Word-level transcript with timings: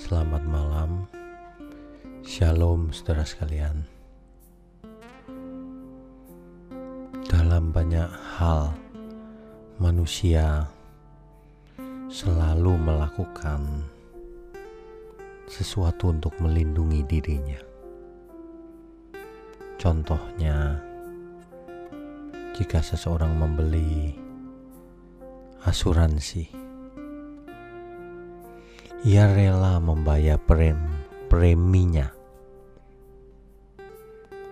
Selamat 0.00 0.40
malam, 0.48 1.04
Shalom, 2.24 2.88
saudara 2.88 3.20
sekalian. 3.20 3.84
Dalam 7.28 7.68
banyak 7.68 8.08
hal, 8.08 8.72
manusia 9.76 10.64
selalu 12.08 12.80
melakukan 12.80 13.84
sesuatu 15.44 16.16
untuk 16.16 16.32
melindungi 16.40 17.04
dirinya. 17.04 17.60
Contohnya, 19.76 20.80
jika 22.56 22.80
seseorang 22.80 23.36
membeli 23.36 24.16
asuransi 25.68 26.69
ia 29.00 29.24
rela 29.32 29.80
membayar 29.80 30.36
prem, 30.36 30.76
preminya 31.32 32.12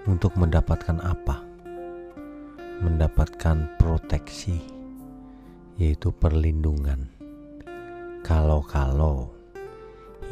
untuk 0.08 0.40
mendapatkan 0.40 0.96
apa? 1.04 1.44
Mendapatkan 2.80 3.76
proteksi, 3.76 4.56
yaitu 5.76 6.08
perlindungan. 6.16 7.12
Kalau-kalau 8.24 9.28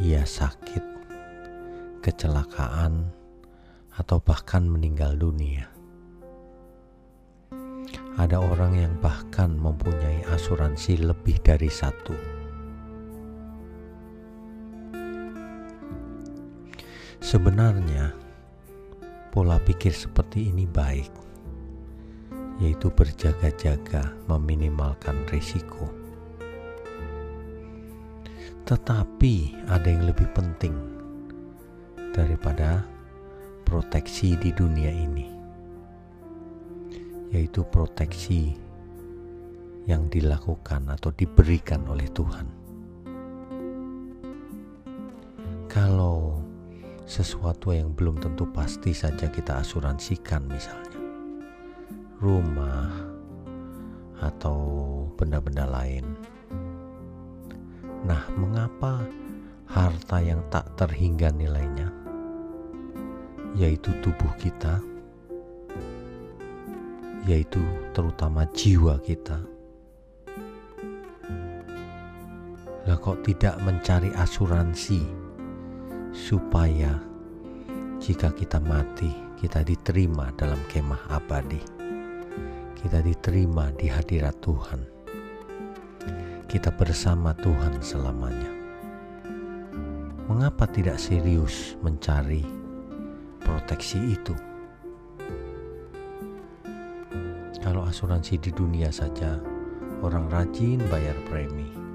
ia 0.00 0.24
sakit, 0.24 0.80
kecelakaan, 2.00 3.12
atau 4.00 4.16
bahkan 4.24 4.64
meninggal 4.64 5.12
dunia. 5.12 5.68
Ada 8.16 8.40
orang 8.40 8.80
yang 8.80 8.96
bahkan 8.96 9.52
mempunyai 9.60 10.24
asuransi 10.32 11.04
lebih 11.04 11.36
dari 11.44 11.68
satu 11.68 12.35
Sebenarnya, 17.20 18.12
pola 19.32 19.56
pikir 19.60 19.92
seperti 19.92 20.52
ini 20.52 20.68
baik, 20.68 21.12
yaitu 22.60 22.88
berjaga-jaga 22.92 24.16
meminimalkan 24.28 25.24
risiko. 25.28 25.88
Tetapi 28.66 29.66
ada 29.68 29.88
yang 29.88 30.08
lebih 30.08 30.28
penting 30.32 30.74
daripada 32.16 32.80
proteksi 33.68 34.40
di 34.40 34.50
dunia 34.56 34.88
ini, 34.88 35.28
yaitu 37.32 37.60
proteksi 37.68 38.56
yang 39.86 40.08
dilakukan 40.08 40.88
atau 40.88 41.12
diberikan 41.12 41.84
oleh 41.86 42.08
Tuhan. 42.10 42.48
Kalau 45.68 46.15
sesuatu 47.06 47.70
yang 47.70 47.94
belum 47.94 48.18
tentu 48.18 48.50
pasti 48.50 48.90
saja 48.90 49.30
kita 49.30 49.62
asuransikan 49.62 50.42
misalnya. 50.50 50.98
Rumah 52.18 52.90
atau 54.18 54.58
benda-benda 55.14 55.70
lain. 55.70 56.02
Nah, 58.02 58.26
mengapa 58.34 59.06
harta 59.70 60.18
yang 60.18 60.42
tak 60.50 60.66
terhingga 60.74 61.30
nilainya? 61.30 61.94
Yaitu 63.54 63.94
tubuh 64.02 64.34
kita. 64.42 64.82
Yaitu 67.22 67.62
terutama 67.94 68.50
jiwa 68.50 68.98
kita. 68.98 69.38
Lah 72.86 72.98
kok 72.98 73.22
tidak 73.26 73.58
mencari 73.66 74.14
asuransi 74.14 75.25
supaya 76.16 76.96
jika 78.00 78.32
kita 78.32 78.56
mati, 78.56 79.12
kita 79.36 79.60
diterima 79.60 80.32
dalam 80.32 80.58
kemah 80.72 81.12
abadi. 81.12 81.60
Kita 82.72 83.04
diterima 83.04 83.68
di 83.76 83.92
hadirat 83.92 84.40
Tuhan. 84.40 84.80
Kita 86.48 86.72
bersama 86.72 87.36
Tuhan 87.36 87.76
selamanya. 87.84 88.48
Mengapa 90.26 90.64
tidak 90.64 90.96
serius 90.96 91.76
mencari 91.84 92.42
proteksi 93.44 94.16
itu? 94.16 94.34
Kalau 97.60 97.82
asuransi 97.84 98.38
di 98.40 98.50
dunia 98.54 98.88
saja, 98.94 99.36
orang 100.00 100.30
rajin 100.30 100.78
bayar 100.86 101.18
premi 101.26 101.85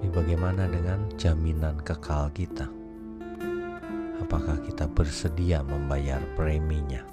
tapi 0.00 0.16
bagaimana 0.16 0.64
dengan 0.64 1.12
jaminan 1.20 1.76
kekal 1.84 2.32
kita? 2.32 2.64
Apakah 4.16 4.56
kita 4.64 4.88
bersedia 4.88 5.60
membayar 5.60 6.24
preminya? 6.40 7.04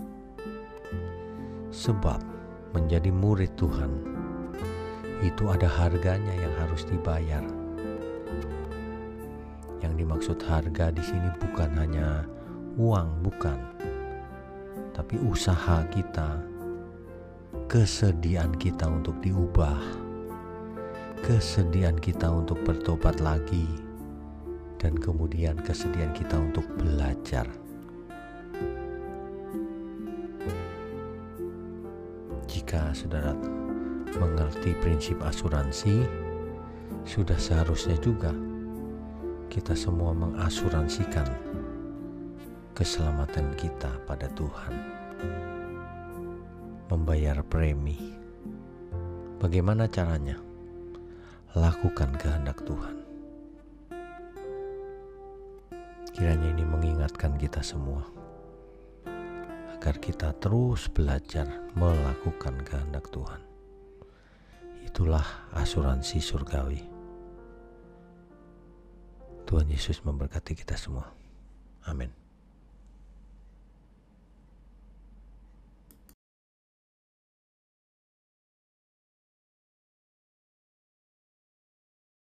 Sebab 1.67 2.23
menjadi 2.71 3.11
murid 3.11 3.51
Tuhan 3.59 3.91
itu 5.19 5.51
ada 5.51 5.67
harganya 5.67 6.31
yang 6.31 6.55
harus 6.63 6.87
dibayar. 6.87 7.43
Yang 9.83 9.93
dimaksud 9.99 10.39
harga 10.47 10.87
di 10.87 11.03
sini 11.03 11.27
bukan 11.43 11.75
hanya 11.75 12.23
uang, 12.79 13.19
bukan, 13.19 13.59
tapi 14.95 15.19
usaha 15.27 15.83
kita, 15.91 16.39
kesediaan 17.67 18.55
kita 18.55 18.87
untuk 18.87 19.19
diubah 19.19 20.06
kesediaan 21.25 21.97
kita 21.97 22.29
untuk 22.29 22.61
bertobat 22.61 23.17
lagi, 23.21 23.65
dan 24.77 24.93
kemudian 24.97 25.57
kesediaan 25.61 26.13
kita 26.13 26.37
untuk 26.37 26.65
belajar. 26.77 27.49
Jika 32.47 32.93
saudara 32.93 33.33
mengerti 34.17 34.73
prinsip 34.79 35.19
asuransi, 35.21 36.05
sudah 37.03 37.37
seharusnya 37.37 37.97
juga 37.99 38.31
kita 39.47 39.73
semua 39.73 40.11
mengasuransikan 40.13 41.27
keselamatan 42.77 43.51
kita 43.57 43.89
pada 44.05 44.29
Tuhan. 44.37 44.73
Membayar 46.87 47.43
premi. 47.43 48.15
Bagaimana 49.43 49.91
caranya? 49.91 50.46
Lakukan 51.55 52.11
kehendak 52.19 52.59
Tuhan. 52.67 52.95
Kiranya 56.11 56.49
ini 56.51 56.65
mengingatkan 56.65 57.37
kita 57.39 57.61
semua 57.61 58.03
agar 59.77 60.01
kita 60.01 60.33
terus 60.41 60.89
belajar 60.89 61.45
melakukan 61.77 62.57
kehendak 62.65 63.07
Tuhan. 63.13 63.39
Itulah 64.83 65.23
asuransi 65.53 66.17
surgawi. 66.19 66.81
Tuhan 69.47 69.69
Yesus 69.71 70.03
memberkati 70.03 70.57
kita 70.57 70.75
semua. 70.75 71.07
Amin. 71.87 72.26